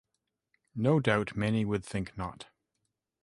[0.73, 2.47] No doubt many would think not.